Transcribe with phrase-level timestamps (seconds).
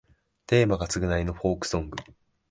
[0.47, 1.97] テーマが償いのフォークソング